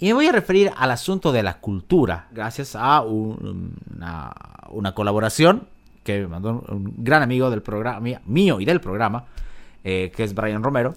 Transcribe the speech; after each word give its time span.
Y 0.00 0.06
me 0.06 0.14
voy 0.14 0.26
a 0.26 0.32
referir 0.32 0.72
al 0.76 0.90
asunto 0.90 1.30
de 1.30 1.42
la 1.42 1.60
cultura, 1.60 2.26
gracias 2.32 2.74
a 2.74 3.02
una, 3.02 4.32
una, 4.70 4.94
colaboración 4.94 5.68
que 6.02 6.20
me 6.20 6.26
mandó 6.26 6.64
un 6.68 6.94
gran 6.96 7.22
amigo 7.22 7.50
del 7.50 7.60
programa, 7.60 8.00
mío 8.24 8.60
y 8.60 8.64
del 8.64 8.80
programa, 8.80 9.26
eh, 9.84 10.10
que 10.16 10.24
es 10.24 10.34
Brian 10.34 10.62
Romero, 10.62 10.94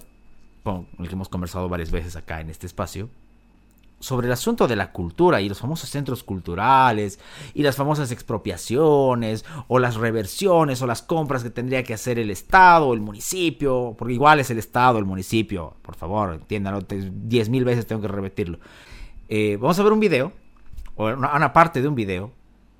con 0.62 0.86
el 0.98 1.08
que 1.08 1.14
hemos 1.14 1.28
conversado 1.28 1.68
varias 1.68 1.90
veces 1.90 2.16
acá 2.16 2.40
en 2.40 2.48
este 2.48 2.66
espacio 2.66 3.10
sobre 4.04 4.26
el 4.26 4.34
asunto 4.34 4.68
de 4.68 4.76
la 4.76 4.92
cultura 4.92 5.40
y 5.40 5.48
los 5.48 5.60
famosos 5.60 5.88
centros 5.88 6.22
culturales 6.22 7.18
y 7.54 7.62
las 7.62 7.74
famosas 7.74 8.12
expropiaciones 8.12 9.46
o 9.66 9.78
las 9.78 9.96
reversiones 9.96 10.82
o 10.82 10.86
las 10.86 11.00
compras 11.00 11.42
que 11.42 11.48
tendría 11.48 11.82
que 11.82 11.94
hacer 11.94 12.18
el 12.18 12.30
Estado 12.30 12.88
o 12.88 12.92
el 12.92 13.00
municipio, 13.00 13.94
porque 13.96 14.12
igual 14.12 14.40
es 14.40 14.50
el 14.50 14.58
Estado, 14.58 14.98
el 14.98 15.06
municipio, 15.06 15.76
por 15.80 15.96
favor, 15.96 16.34
entiéndanlo, 16.34 16.82
diez 16.82 17.48
mil 17.48 17.64
veces 17.64 17.86
tengo 17.86 18.02
que 18.02 18.08
repetirlo. 18.08 18.58
Eh, 19.30 19.56
vamos 19.58 19.78
a 19.78 19.82
ver 19.82 19.92
un 19.94 20.00
video, 20.00 20.32
o 20.96 21.06
una, 21.06 21.34
una 21.34 21.52
parte 21.54 21.80
de 21.80 21.88
un 21.88 21.94
video, 21.94 22.30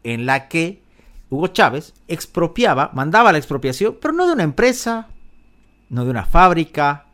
en 0.03 0.27
la 0.27 0.49
que 0.49 0.83
Hugo 1.31 1.47
Chávez 1.47 1.95
expropiaba, 2.07 2.91
mandaba 2.93 3.33
la 3.33 3.39
expropiación, 3.39 3.97
pero 3.99 4.13
no 4.13 4.27
de 4.27 4.35
una 4.35 4.43
empresa, 4.43 5.09
no 5.89 6.05
de 6.05 6.11
una 6.11 6.27
fábrica, 6.27 7.07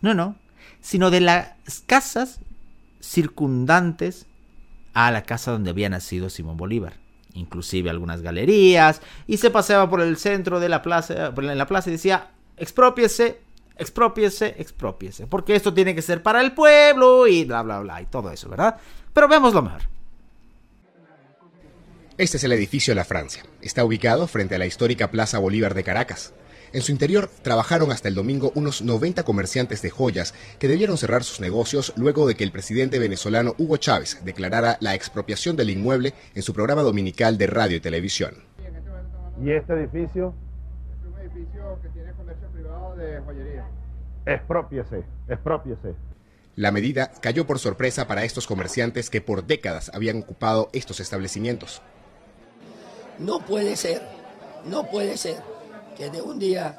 no, 0.00 0.14
no, 0.14 0.36
sino 0.80 1.10
de 1.10 1.22
las 1.22 1.54
casas 1.86 2.38
circundantes 3.04 4.26
a 4.92 5.10
la 5.10 5.22
casa 5.22 5.52
donde 5.52 5.70
había 5.70 5.88
nacido 5.88 6.30
Simón 6.30 6.56
Bolívar, 6.56 6.94
inclusive 7.34 7.90
algunas 7.90 8.22
galerías, 8.22 9.02
y 9.26 9.38
se 9.38 9.50
paseaba 9.50 9.90
por 9.90 10.00
el 10.00 10.16
centro 10.16 10.60
de 10.60 10.68
la 10.68 10.82
plaza, 10.82 11.32
en 11.36 11.58
la 11.58 11.66
plaza 11.66 11.90
y 11.90 11.92
decía, 11.92 12.30
expropiese, 12.56 13.40
expropiese, 13.76 14.54
expropiese, 14.58 15.26
porque 15.26 15.56
esto 15.56 15.74
tiene 15.74 15.94
que 15.94 16.02
ser 16.02 16.22
para 16.22 16.40
el 16.40 16.52
pueblo 16.52 17.26
y 17.26 17.44
bla, 17.44 17.62
bla, 17.62 17.80
bla, 17.80 18.00
y 18.00 18.06
todo 18.06 18.30
eso, 18.30 18.48
¿verdad? 18.48 18.76
Pero 19.12 19.28
vemos 19.28 19.52
lo 19.52 19.62
mejor. 19.62 19.82
Este 22.16 22.36
es 22.36 22.44
el 22.44 22.52
edificio 22.52 22.92
de 22.92 22.96
la 22.96 23.04
Francia. 23.04 23.42
Está 23.60 23.84
ubicado 23.84 24.28
frente 24.28 24.54
a 24.54 24.58
la 24.58 24.66
histórica 24.66 25.10
Plaza 25.10 25.40
Bolívar 25.40 25.74
de 25.74 25.82
Caracas. 25.82 26.32
En 26.74 26.82
su 26.82 26.90
interior 26.90 27.30
trabajaron 27.42 27.92
hasta 27.92 28.08
el 28.08 28.16
domingo 28.16 28.50
unos 28.56 28.82
90 28.82 29.22
comerciantes 29.22 29.80
de 29.80 29.90
joyas 29.90 30.34
que 30.58 30.66
debieron 30.66 30.98
cerrar 30.98 31.22
sus 31.22 31.38
negocios 31.38 31.92
luego 31.96 32.26
de 32.26 32.34
que 32.34 32.42
el 32.42 32.50
presidente 32.50 32.98
venezolano 32.98 33.54
Hugo 33.58 33.76
Chávez 33.76 34.20
declarara 34.24 34.76
la 34.80 34.96
expropiación 34.96 35.54
del 35.54 35.70
inmueble 35.70 36.14
en 36.34 36.42
su 36.42 36.52
programa 36.52 36.82
dominical 36.82 37.38
de 37.38 37.46
radio 37.46 37.76
y 37.76 37.80
televisión. 37.80 38.34
¿Y 39.40 39.52
este 39.52 39.72
edificio? 39.74 40.34
Es 40.90 41.06
un 41.06 41.20
edificio 41.20 41.78
que 41.80 41.88
tiene 41.90 42.12
comercio 42.14 42.48
privado 42.48 42.96
de 42.96 43.20
joyería. 43.20 43.68
Expropiese, 44.26 45.04
expropiese. 45.28 45.94
La 46.56 46.72
medida 46.72 47.12
cayó 47.20 47.46
por 47.46 47.60
sorpresa 47.60 48.08
para 48.08 48.24
estos 48.24 48.48
comerciantes 48.48 49.10
que 49.10 49.20
por 49.20 49.46
décadas 49.46 49.92
habían 49.94 50.18
ocupado 50.18 50.70
estos 50.72 50.98
establecimientos. 50.98 51.82
No 53.20 53.38
puede 53.46 53.76
ser, 53.76 54.02
no 54.68 54.90
puede 54.90 55.16
ser 55.16 55.53
que 55.96 56.10
de 56.10 56.20
un 56.20 56.38
día 56.38 56.76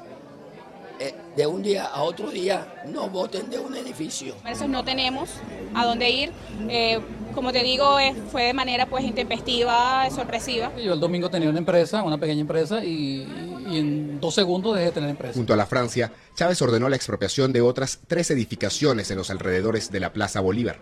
eh, 0.98 1.14
de 1.36 1.46
un 1.46 1.62
día 1.62 1.84
a 1.84 2.02
otro 2.02 2.30
día 2.30 2.82
no 2.86 3.10
voten 3.10 3.50
de 3.50 3.58
un 3.58 3.74
edificio. 3.76 4.34
Eso 4.48 4.66
no 4.66 4.82
tenemos 4.82 5.40
a 5.74 5.84
dónde 5.84 6.08
ir. 6.08 6.32
Eh, 6.70 7.00
como 7.34 7.52
te 7.52 7.62
digo, 7.62 7.98
fue 8.30 8.44
de 8.44 8.54
manera 8.54 8.86
pues 8.86 9.04
intempestiva, 9.04 10.08
sorpresiva. 10.08 10.74
Yo 10.76 10.94
el 10.94 11.00
domingo 11.00 11.28
tenía 11.28 11.50
una 11.50 11.58
empresa, 11.58 12.02
una 12.02 12.16
pequeña 12.16 12.40
empresa, 12.40 12.82
y, 12.82 13.28
y, 13.68 13.78
en 13.78 14.20
dos 14.20 14.34
segundos 14.34 14.74
dejé 14.74 14.86
de 14.86 14.92
tener 14.92 15.10
empresa. 15.10 15.34
Junto 15.34 15.52
a 15.52 15.56
la 15.56 15.66
Francia, 15.66 16.10
Chávez 16.34 16.62
ordenó 16.62 16.88
la 16.88 16.96
expropiación 16.96 17.52
de 17.52 17.60
otras 17.60 18.00
tres 18.06 18.30
edificaciones 18.30 19.10
en 19.10 19.18
los 19.18 19.30
alrededores 19.30 19.92
de 19.92 20.00
la 20.00 20.14
Plaza 20.14 20.40
Bolívar. 20.40 20.76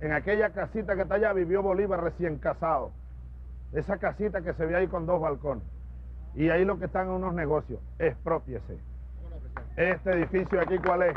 En 0.00 0.12
aquella 0.12 0.50
casita 0.50 0.94
que 0.94 1.02
está 1.02 1.16
allá 1.16 1.32
vivió 1.32 1.60
Bolívar 1.60 2.00
recién 2.00 2.38
casado. 2.38 2.92
Esa 3.72 3.98
casita 3.98 4.42
que 4.42 4.52
se 4.54 4.64
ve 4.64 4.76
ahí 4.76 4.86
con 4.86 5.06
dos 5.06 5.20
balcones. 5.20 5.64
Y 6.34 6.48
ahí 6.48 6.64
lo 6.64 6.78
que 6.78 6.86
están 6.86 7.06
en 7.06 7.12
unos 7.12 7.34
negocios, 7.34 7.80
expropiese. 7.98 8.78
Este 9.76 10.10
edificio 10.12 10.60
aquí, 10.60 10.78
¿cuál 10.78 11.02
es? 11.02 11.14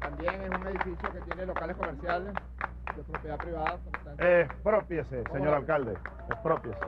También 0.00 0.34
es 0.42 0.50
un 0.50 0.66
edificio 0.66 1.12
que 1.12 1.20
tiene 1.20 1.46
locales 1.46 1.76
comerciales 1.76 2.34
de 2.96 3.02
propiedad 3.04 3.38
privada. 3.38 3.78
Expropiese, 4.18 5.22
señor 5.32 5.54
alcalde, 5.54 5.94
expropiese. 6.30 6.78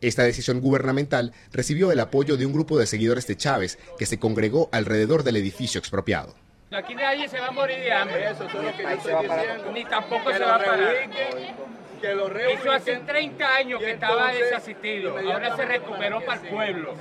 Esta 0.00 0.22
decisión 0.22 0.60
gubernamental 0.60 1.32
recibió 1.52 1.90
el 1.90 2.00
apoyo 2.00 2.36
de 2.36 2.46
un 2.46 2.52
grupo 2.52 2.78
de 2.78 2.86
seguidores 2.86 3.26
de 3.26 3.36
Chávez 3.36 3.78
que 3.98 4.06
se 4.06 4.18
congregó 4.18 4.68
alrededor 4.72 5.24
del 5.24 5.36
edificio 5.36 5.78
expropiado. 5.78 6.34
Aquí 6.70 6.94
nadie 6.94 7.28
se 7.28 7.40
va 7.40 7.48
a 7.48 7.50
morir 7.50 7.78
de 7.78 7.92
hambre. 7.92 8.30
Eso 8.30 8.44
es 8.44 8.54
lo 8.54 8.60
que 8.60 8.82
yo 8.82 8.88
estoy 8.88 9.12
diciendo. 9.22 9.72
Ni 9.72 9.84
tampoco 9.86 10.32
se 10.32 10.38
va 10.38 10.54
a 10.54 10.58
parar. 10.58 10.94
Eso 12.02 12.70
hace 12.70 12.96
30 12.96 13.54
años 13.54 13.80
que 13.80 13.92
estaba 13.92 14.32
desasistido. 14.32 15.16
Ahora 15.18 15.56
se 15.56 15.64
recuperó 15.64 16.24
para 16.24 16.40
el 16.40 16.48
pueblo. 16.48 16.94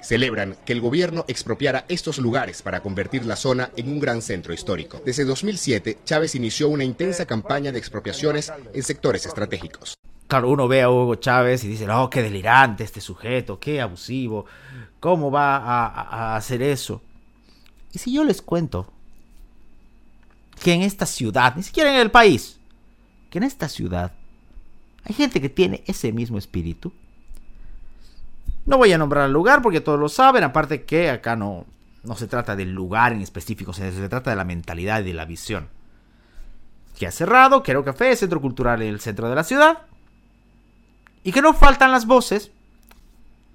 Celebran 0.00 0.56
que 0.64 0.72
el 0.72 0.80
gobierno 0.80 1.24
expropiara 1.28 1.84
estos 1.88 2.18
lugares 2.18 2.62
para 2.62 2.80
convertir 2.80 3.26
la 3.26 3.36
zona 3.36 3.70
en 3.76 3.88
un 3.88 4.00
gran 4.00 4.22
centro 4.22 4.54
histórico. 4.54 5.00
Desde 5.04 5.24
2007, 5.24 5.98
Chávez 6.04 6.34
inició 6.34 6.68
una 6.68 6.84
intensa 6.84 7.26
campaña 7.26 7.72
de 7.72 7.78
expropiaciones 7.78 8.52
en 8.72 8.82
sectores 8.82 9.26
estratégicos. 9.26 9.98
Claro, 10.26 10.50
uno 10.50 10.68
ve 10.68 10.82
a 10.82 10.90
Hugo 10.90 11.16
Chávez 11.16 11.64
y 11.64 11.68
dice, 11.68 11.86
no, 11.86 12.08
qué 12.10 12.22
delirante 12.22 12.84
este 12.84 13.00
sujeto, 13.00 13.58
qué 13.58 13.80
abusivo, 13.80 14.44
¿cómo 15.00 15.30
va 15.30 15.56
a, 15.56 15.86
a 15.86 16.36
hacer 16.36 16.62
eso? 16.62 17.00
Y 17.92 17.98
si 17.98 18.12
yo 18.12 18.24
les 18.24 18.42
cuento 18.42 18.92
que 20.62 20.74
en 20.74 20.82
esta 20.82 21.06
ciudad, 21.06 21.54
ni 21.56 21.62
siquiera 21.62 21.94
en 21.94 22.00
el 22.00 22.10
país, 22.10 22.57
que 23.30 23.38
en 23.38 23.44
esta 23.44 23.68
ciudad 23.68 24.12
hay 25.04 25.14
gente 25.14 25.40
que 25.40 25.48
tiene 25.48 25.82
ese 25.86 26.12
mismo 26.12 26.38
espíritu. 26.38 26.92
No 28.66 28.76
voy 28.76 28.92
a 28.92 28.98
nombrar 28.98 29.26
el 29.26 29.32
lugar 29.32 29.62
porque 29.62 29.80
todos 29.80 29.98
lo 29.98 30.08
saben, 30.08 30.44
aparte 30.44 30.84
que 30.84 31.10
acá 31.10 31.36
no, 31.36 31.64
no 32.04 32.16
se 32.16 32.26
trata 32.26 32.56
del 32.56 32.72
lugar 32.72 33.12
en 33.12 33.22
específico, 33.22 33.72
se 33.72 33.90
trata 34.08 34.30
de 34.30 34.36
la 34.36 34.44
mentalidad 34.44 35.00
y 35.00 35.04
de 35.04 35.14
la 35.14 35.24
visión. 35.24 35.68
Que 36.98 37.06
ha 37.06 37.10
cerrado 37.10 37.62
Quero 37.62 37.84
Café, 37.84 38.14
centro 38.16 38.40
cultural 38.40 38.82
en 38.82 38.88
el 38.88 39.00
centro 39.00 39.28
de 39.28 39.34
la 39.34 39.44
ciudad. 39.44 39.78
Y 41.22 41.32
que 41.32 41.42
no 41.42 41.54
faltan 41.54 41.92
las 41.92 42.06
voces, 42.06 42.50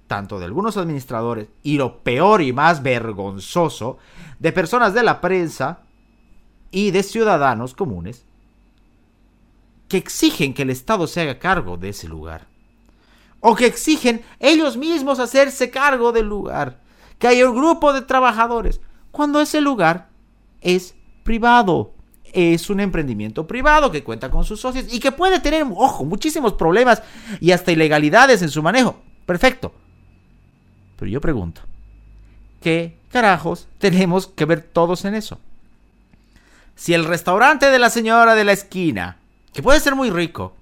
tanto 0.07 0.39
de 0.39 0.45
algunos 0.45 0.77
administradores, 0.77 1.47
y 1.61 1.77
lo 1.77 1.99
peor 1.99 2.41
y 2.41 2.53
más 2.53 2.81
vergonzoso, 2.81 3.97
de 4.39 4.51
personas 4.51 4.93
de 4.93 5.03
la 5.03 5.21
prensa 5.21 5.81
y 6.71 6.91
de 6.91 7.03
ciudadanos 7.03 7.73
comunes, 7.73 8.25
que 9.93 9.99
exigen 9.99 10.55
que 10.55 10.63
el 10.63 10.71
Estado 10.71 11.05
se 11.05 11.21
haga 11.21 11.37
cargo 11.37 11.77
de 11.77 11.89
ese 11.89 12.07
lugar. 12.07 12.47
O 13.41 13.55
que 13.55 13.67
exigen 13.67 14.23
ellos 14.39 14.75
mismos 14.75 15.19
hacerse 15.19 15.69
cargo 15.69 16.11
del 16.11 16.25
lugar. 16.25 16.79
Que 17.19 17.27
haya 17.27 17.47
un 17.47 17.55
grupo 17.55 17.93
de 17.93 18.01
trabajadores. 18.01 18.81
Cuando 19.11 19.39
ese 19.39 19.61
lugar 19.61 20.09
es 20.61 20.95
privado. 21.21 21.93
Es 22.23 22.71
un 22.71 22.79
emprendimiento 22.79 23.45
privado 23.45 23.91
que 23.91 24.03
cuenta 24.03 24.31
con 24.31 24.43
sus 24.43 24.61
socios 24.61 24.91
y 24.91 24.99
que 24.99 25.11
puede 25.11 25.39
tener, 25.39 25.63
ojo, 25.75 26.05
muchísimos 26.05 26.53
problemas 26.53 27.03
y 27.39 27.51
hasta 27.51 27.71
ilegalidades 27.71 28.41
en 28.41 28.49
su 28.49 28.63
manejo. 28.63 28.95
Perfecto. 29.27 29.75
Pero 30.97 31.11
yo 31.11 31.21
pregunto, 31.21 31.61
¿qué 32.61 32.97
carajos 33.11 33.67
tenemos 33.77 34.25
que 34.25 34.45
ver 34.45 34.63
todos 34.63 35.05
en 35.05 35.13
eso? 35.13 35.37
Si 36.75 36.95
el 36.95 37.05
restaurante 37.05 37.67
de 37.67 37.77
la 37.77 37.91
señora 37.91 38.33
de 38.33 38.43
la 38.43 38.53
esquina 38.53 39.19
que 39.53 39.61
puede 39.61 39.79
ser 39.79 39.95
muy 39.95 40.09
rico, 40.09 40.55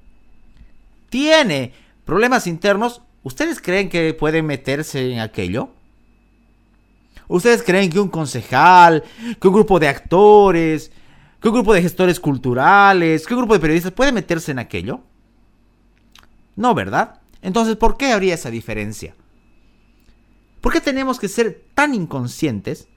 tiene 1.09 1.74
problemas 2.06 2.47
internos, 2.47 3.02
¿ustedes 3.24 3.62
creen 3.62 3.90
que 3.90 4.13
pueden 4.13 4.46
meterse 4.46 5.12
en 5.12 5.19
aquello? 5.19 5.69
¿Ustedes 7.28 7.63
creen 7.63 7.90
que 7.90 8.00
un 8.00 8.09
concejal, 8.09 9.03
que 9.40 9.47
un 9.47 9.53
grupo 9.53 9.79
de 9.79 9.88
actores, 9.88 10.91
que 11.41 11.47
un 11.47 11.53
grupo 11.53 11.73
de 11.73 11.82
gestores 11.82 12.20
culturales, 12.20 13.26
que 13.26 13.34
un 13.34 13.40
grupo 13.40 13.53
de 13.53 13.59
periodistas 13.61 13.93
puede 13.93 14.11
meterse 14.11 14.52
en 14.52 14.59
aquello? 14.59 15.02
No, 16.58 16.76
¿verdad? 16.76 17.22
Entonces, 17.41 17.78
¿por 17.78 17.97
qué 17.97 18.11
habría 18.11 18.34
esa 18.34 18.52
diferencia? 18.52 19.16
¿Por 20.59 20.73
qué 20.73 20.82
tenemos 20.82 21.20
que 21.20 21.28
ser 21.28 21.64
tan 21.73 21.96
inconscientes 21.96 22.87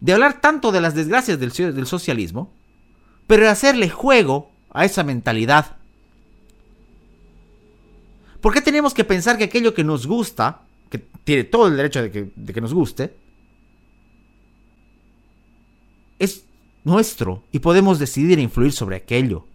de 0.00 0.12
hablar 0.12 0.40
tanto 0.40 0.72
de 0.72 0.80
las 0.80 0.94
desgracias 0.94 1.40
del, 1.40 1.50
del 1.50 1.86
socialismo 1.86 2.52
pero 3.26 3.48
hacerle 3.48 3.88
juego 3.88 4.50
a 4.70 4.84
esa 4.84 5.02
mentalidad. 5.04 5.76
¿Por 8.40 8.52
qué 8.52 8.60
tenemos 8.60 8.94
que 8.94 9.04
pensar 9.04 9.38
que 9.38 9.44
aquello 9.44 9.74
que 9.74 9.84
nos 9.84 10.06
gusta, 10.06 10.60
que 10.90 10.98
tiene 11.24 11.44
todo 11.44 11.66
el 11.66 11.76
derecho 11.76 12.02
de 12.02 12.10
que, 12.10 12.60
nos 12.60 12.72
guste, 12.72 13.16
es 16.18 16.44
nuestro 16.84 17.42
y 17.50 17.58
podemos 17.58 17.98
decidir 17.98 18.38
e 18.38 18.42
influir 18.42 18.72
sobre 18.72 18.96
aquello? 18.96 19.46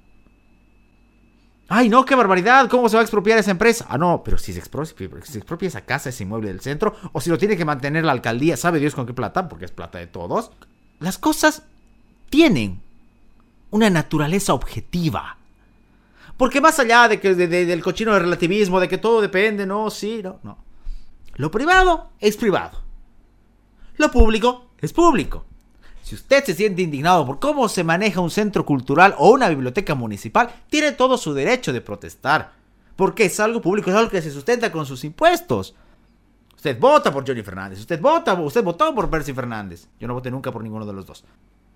Ay, 1.70 1.88
no, 1.88 2.04
qué 2.04 2.16
barbaridad, 2.16 2.68
¿cómo 2.70 2.90
se 2.90 2.98
va 2.98 3.02
a 3.02 3.04
expropiar 3.04 3.38
esa 3.38 3.52
empresa? 3.52 3.86
Ah, 3.88 3.98
no, 3.98 4.24
pero 4.26 4.38
si 4.38 4.52
se 4.52 4.60
expropia, 4.60 4.94
si 5.24 5.32
se 5.32 5.38
expropia 5.38 5.70
esa 5.70 5.86
casa, 5.86 6.10
ese 6.10 6.24
inmueble 6.24 6.50
del 6.50 6.60
centro, 6.60 6.94
o 7.14 7.22
si 7.22 7.30
lo 7.30 7.38
tiene 7.38 7.56
que 7.56 7.64
mantener 7.64 8.04
la 8.04 8.12
alcaldía, 8.12 8.58
sabe 8.58 8.80
Dios 8.80 8.94
con 8.94 9.06
qué 9.06 9.14
plata, 9.14 9.48
porque 9.48 9.64
es 9.64 9.72
plata 9.72 9.98
de 10.00 10.08
todos. 10.08 10.52
las 11.00 11.18
cosas 11.18 11.64
tienen 12.30 12.82
una 13.72 13.90
naturaleza 13.90 14.54
objetiva. 14.54 15.38
Porque 16.38 16.62
más 16.62 16.80
allá 16.80 17.08
de 17.08 17.20
que 17.20 17.36
del 17.36 17.84
cochino 17.84 18.14
de 18.14 18.20
relativismo, 18.20 18.80
de 18.80 18.88
que 18.88 18.98
todo 18.98 19.22
depende, 19.22 19.66
no, 19.66 19.90
sí, 19.90 20.22
no, 20.24 20.40
no. 20.44 20.58
Lo 21.36 21.50
privado 21.52 22.10
es 22.20 22.38
privado. 22.38 22.82
Lo 23.98 24.12
público 24.12 24.68
es 24.80 24.94
público. 24.94 25.46
Si 26.04 26.16
usted 26.16 26.44
se 26.44 26.56
siente 26.56 26.82
indignado 26.82 27.26
por 27.26 27.40
cómo 27.40 27.70
se 27.70 27.84
maneja 27.84 28.20
un 28.20 28.32
centro 28.32 28.66
cultural 28.66 29.16
o 29.18 29.32
una 29.32 29.50
biblioteca 29.50 29.96
municipal, 29.96 30.52
tiene 30.70 30.92
todo 30.92 31.18
su 31.18 31.34
derecho 31.34 31.72
de 31.72 31.82
protestar. 31.82 32.54
Porque 32.96 33.26
es 33.26 33.40
algo 33.40 33.62
público, 33.62 33.90
es 33.90 33.96
algo 33.96 34.12
que 34.12 34.22
se 34.22 34.32
sustenta 34.32 34.72
con 34.72 34.86
sus 34.86 35.04
impuestos. 35.04 35.76
Usted 36.56 36.80
vota 36.80 37.12
por 37.12 37.26
Johnny 37.26 37.44
Fernández, 37.44 37.80
usted 37.80 38.00
vota, 38.00 38.34
usted 38.34 38.64
votó 38.64 38.94
por 38.94 39.10
Percy 39.10 39.34
Fernández. 39.34 39.88
Yo 40.00 40.08
no 40.08 40.14
voté 40.14 40.30
nunca 40.30 40.52
por 40.52 40.64
ninguno 40.64 40.86
de 40.86 40.94
los 40.94 41.06
dos. 41.06 41.24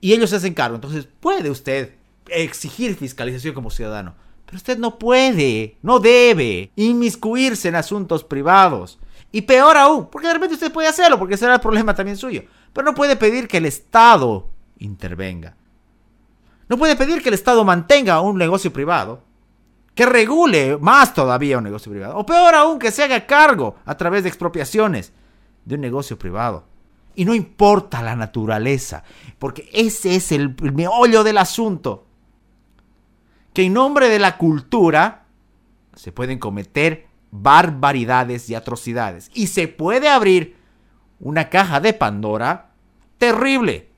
Y 0.01 0.13
ellos 0.13 0.30
se 0.30 0.36
hacen 0.36 0.53
cargo, 0.53 0.75
entonces 0.75 1.07
puede 1.19 1.50
usted 1.50 1.95
exigir 2.27 2.95
fiscalización 2.95 3.53
como 3.53 3.69
ciudadano. 3.69 4.15
Pero 4.45 4.57
usted 4.57 4.77
no 4.77 5.00
puede, 5.00 5.77
no 5.81 6.00
debe 6.00 6.71
inmiscuirse 6.75 7.69
en 7.69 7.75
asuntos 7.75 8.24
privados. 8.24 9.00
Y 9.31 9.42
peor 9.42 9.75
aún, 9.75 10.09
porque 10.09 10.27
de 10.27 10.33
repente 10.33 10.56
usted 10.56 10.71
puede 10.71 10.88
hacerlo, 10.88 11.18
porque 11.18 11.38
será 11.38 11.56
el 11.56 11.59
problema 11.59 11.95
también 11.95 12.18
suyo. 12.18 12.44
Pero 12.71 12.86
no 12.86 12.95
puede 12.95 13.15
pedir 13.15 13.47
que 13.47 13.57
el 13.57 13.65
Estado 13.65 14.50
intervenga. 14.77 15.56
No 16.69 16.77
puede 16.77 16.95
pedir 16.95 17.21
que 17.21 17.30
el 17.30 17.36
Estado 17.36 17.63
mantenga 17.63 18.21
un 18.21 18.38
negocio 18.38 18.71
privado, 18.71 19.24
que 19.94 20.06
regule 20.06 20.77
más 20.77 21.13
todavía 21.13 21.57
un 21.57 21.63
negocio 21.63 21.92
privado, 21.92 22.18
o 22.18 22.25
peor 22.25 22.53
aún, 22.56 22.80
que 22.80 22.92
se 22.92 23.03
haga 23.03 23.25
cargo 23.25 23.75
a 23.86 23.95
través 23.97 24.24
de 24.24 24.30
expropiaciones 24.30 25.13
de 25.63 25.75
un 25.75 25.81
negocio 25.81 26.18
privado. 26.19 26.65
Y 27.15 27.25
no 27.25 27.33
importa 27.33 28.01
la 28.01 28.15
naturaleza, 28.15 29.03
porque 29.39 29.69
ese 29.73 30.15
es 30.15 30.31
el, 30.31 30.56
meollo 30.73 31.23
del 31.23 31.38
asunto. 31.38 32.06
Que 33.53 33.63
en 33.63 33.73
nombre 33.73 34.09
de 34.09 34.19
la 34.19 34.38
cultura 34.38 35.25
se 35.95 36.12
pueden 36.12 36.39
cometer 36.39 37.07
barbaridades 37.31 38.50
y 38.50 38.56
atrocidades. 38.56 39.31
Y 39.33 39.47
se 39.47 39.67
puede 39.67 40.09
abrir 40.09 40.57
una 41.19 41.50
caja 41.50 41.79
de 41.79 41.94
Pandora 41.94 42.71
terrible. 43.18 43.89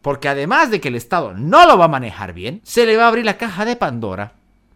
Porque 0.00 0.28
además 0.28 0.70
de 0.70 0.80
que 0.80 0.88
el 0.88 0.94
Estado 0.94 1.34
no 1.34 1.66
lo 1.66 1.76
va 1.76 1.86
a 1.86 1.88
manejar 1.88 2.34
bien, 2.34 2.60
se 2.62 2.86
le 2.86 2.96
va 2.96 3.04
a 3.04 3.08
abrir 3.08 3.24
la 3.24 3.36
caja 3.36 3.64
de 3.64 3.74
Pandora 3.74 4.34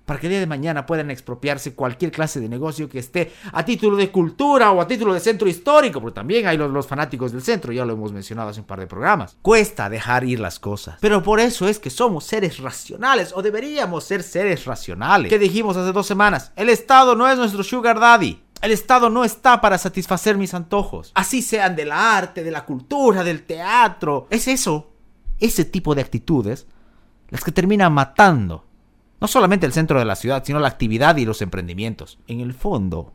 para 0.08 0.18
que 0.18 0.26
el 0.26 0.30
día 0.30 0.40
de 0.40 0.46
mañana 0.46 0.86
puedan 0.86 1.10
expropiarse 1.10 1.74
cualquier 1.74 2.10
clase 2.10 2.40
de 2.40 2.48
negocio 2.48 2.88
que 2.88 2.98
esté 2.98 3.30
a 3.52 3.62
título 3.62 3.94
de 3.94 4.10
cultura 4.10 4.72
o 4.72 4.80
a 4.80 4.86
título 4.86 5.12
de 5.12 5.20
centro 5.20 5.46
histórico, 5.46 6.00
porque 6.00 6.14
también 6.14 6.46
hay 6.46 6.56
los, 6.56 6.70
los, 6.70 6.86
fanáticos 6.86 7.30
del 7.30 7.42
centro, 7.42 7.72
ya 7.72 7.84
lo 7.84 7.92
hemos 7.92 8.10
mencionado 8.10 8.48
hace 8.48 8.60
un 8.60 8.66
par 8.66 8.80
de 8.80 8.86
programas. 8.86 9.36
Cuesta 9.42 9.90
dejar 9.90 10.24
ir 10.24 10.40
las 10.40 10.58
cosas, 10.58 10.96
pero 11.00 11.22
por 11.22 11.40
eso 11.40 11.68
es 11.68 11.78
que 11.78 11.90
somos 11.90 12.24
seres 12.24 12.58
racionales, 12.58 13.32
o 13.36 13.42
deberíamos 13.42 14.02
ser 14.02 14.22
seres 14.22 14.64
racionales. 14.64 15.28
¿Qué 15.28 15.38
dijimos 15.38 15.76
hace 15.76 15.92
dos 15.92 16.06
semanas? 16.06 16.52
El 16.56 16.70
Estado 16.70 17.14
no 17.14 17.28
es 17.28 17.36
nuestro 17.36 17.62
sugar 17.62 18.00
daddy. 18.00 18.42
El 18.62 18.72
Estado 18.72 19.10
no 19.10 19.24
está 19.24 19.60
para 19.60 19.76
satisfacer 19.76 20.38
mis 20.38 20.54
antojos. 20.54 21.12
Así 21.14 21.42
sean 21.42 21.76
del 21.76 21.92
arte, 21.92 22.42
de 22.42 22.50
la 22.50 22.64
cultura, 22.64 23.22
del 23.22 23.42
teatro. 23.42 24.26
Es 24.30 24.48
eso, 24.48 24.90
ese 25.38 25.66
tipo 25.66 25.94
de 25.94 26.00
actitudes, 26.00 26.66
las 27.28 27.44
que 27.44 27.52
terminan 27.52 27.92
matando 27.92 28.67
no 29.20 29.28
solamente 29.28 29.66
el 29.66 29.72
centro 29.72 29.98
de 29.98 30.04
la 30.04 30.16
ciudad, 30.16 30.44
sino 30.44 30.60
la 30.60 30.68
actividad 30.68 31.16
y 31.16 31.24
los 31.24 31.42
emprendimientos. 31.42 32.18
En 32.26 32.40
el 32.40 32.54
fondo, 32.54 33.12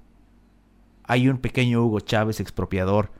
hay 1.03 1.29
un 1.29 1.37
pequeño 1.37 1.83
Hugo 1.83 2.01
Chávez 2.01 2.39
expropiador 2.39 3.11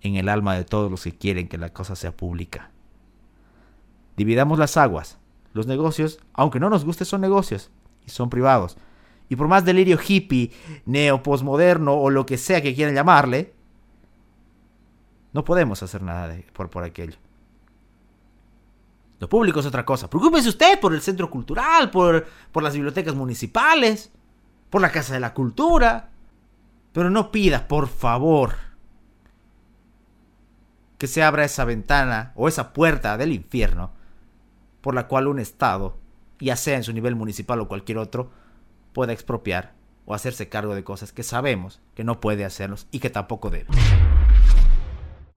en 0.00 0.16
el 0.16 0.28
alma 0.28 0.54
de 0.54 0.64
todos 0.64 0.90
los 0.90 1.02
que 1.04 1.16
quieren 1.16 1.48
que 1.48 1.58
la 1.58 1.72
cosa 1.72 1.96
sea 1.96 2.16
pública. 2.16 2.70
Dividamos 4.16 4.58
las 4.58 4.76
aguas. 4.76 5.18
Los 5.54 5.66
negocios, 5.66 6.20
aunque 6.34 6.60
no 6.60 6.70
nos 6.70 6.84
guste, 6.84 7.04
son 7.04 7.20
negocios 7.20 7.70
y 8.06 8.10
son 8.10 8.30
privados. 8.30 8.76
Y 9.28 9.36
por 9.36 9.48
más 9.48 9.64
delirio 9.64 9.98
hippie, 10.06 10.52
neo, 10.86 11.22
posmoderno 11.22 11.94
o 11.94 12.10
lo 12.10 12.26
que 12.26 12.38
sea 12.38 12.62
que 12.62 12.74
quieran 12.74 12.94
llamarle, 12.94 13.54
no 15.32 15.44
podemos 15.44 15.82
hacer 15.82 16.02
nada 16.02 16.36
por, 16.52 16.70
por 16.70 16.84
aquello. 16.84 17.16
Lo 19.20 19.28
público 19.28 19.60
es 19.60 19.66
otra 19.66 19.84
cosa. 19.84 20.08
Preocúpese 20.08 20.48
usted 20.48 20.78
por 20.80 20.94
el 20.94 21.00
centro 21.00 21.30
cultural, 21.30 21.90
por, 21.90 22.26
por 22.52 22.62
las 22.62 22.74
bibliotecas 22.74 23.14
municipales, 23.14 24.12
por 24.70 24.80
la 24.80 24.92
Casa 24.92 25.14
de 25.14 25.20
la 25.20 25.34
Cultura. 25.34 26.10
Pero 26.92 27.10
no 27.10 27.30
pida, 27.30 27.68
por 27.68 27.88
favor, 27.88 28.54
que 30.98 31.06
se 31.06 31.22
abra 31.22 31.44
esa 31.44 31.64
ventana 31.64 32.32
o 32.34 32.48
esa 32.48 32.72
puerta 32.72 33.16
del 33.16 33.32
infierno 33.32 33.92
por 34.80 34.94
la 34.94 35.06
cual 35.06 35.26
un 35.26 35.38
Estado, 35.38 35.98
ya 36.40 36.56
sea 36.56 36.76
en 36.76 36.84
su 36.84 36.92
nivel 36.92 37.16
municipal 37.16 37.60
o 37.60 37.68
cualquier 37.68 37.98
otro, 37.98 38.30
pueda 38.92 39.12
expropiar 39.12 39.74
o 40.06 40.14
hacerse 40.14 40.48
cargo 40.48 40.74
de 40.74 40.84
cosas 40.84 41.12
que 41.12 41.22
sabemos 41.22 41.80
que 41.94 42.04
no 42.04 42.20
puede 42.20 42.44
hacerlos 42.44 42.86
y 42.90 43.00
que 43.00 43.10
tampoco 43.10 43.50
debe. 43.50 43.68